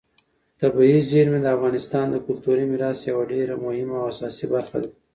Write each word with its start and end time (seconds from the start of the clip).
طبیعي 0.61 0.99
زیرمې 1.09 1.39
د 1.41 1.47
افغانستان 1.55 2.05
د 2.09 2.15
کلتوري 2.25 2.65
میراث 2.71 2.99
یوه 3.09 3.23
ډېره 3.33 3.55
مهمه 3.65 3.95
او 3.99 4.05
اساسي 4.11 4.45
برخه 4.53 4.77
ده. 4.83 4.89